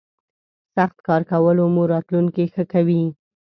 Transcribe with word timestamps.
سخت 0.75 0.97
کار 1.07 1.21
کولو 1.31 1.63
مو 1.73 1.83
راتلوونکی 1.93 2.45
ښه 2.53 2.63
کوي. 2.73 3.01